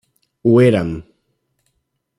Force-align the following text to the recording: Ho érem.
Ho 0.41 0.53
érem. 0.63 0.91